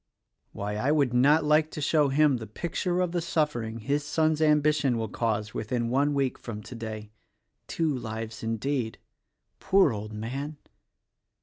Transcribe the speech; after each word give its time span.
Why, 0.51 0.77
I 0.77 0.91
would 0.91 1.13
not 1.13 1.43
like 1.45 1.69
to 1.69 1.79
show 1.79 2.09
him 2.09 2.37
the 2.37 2.47
picture 2.47 3.01
of 3.01 3.11
the 3.11 3.21
suffering 3.21 3.81
his 3.81 4.03
son's 4.03 4.41
ambition 4.41 4.97
will 4.97 5.07
cause 5.09 5.53
within 5.53 5.89
one 5.89 6.15
week 6.15 6.39
from 6.39 6.63
today. 6.63 7.11
Two 7.67 7.95
lives, 7.99 8.41
indeed! 8.41 8.97
Poor 9.59 9.93
old 9.93 10.11
man!" 10.11 10.57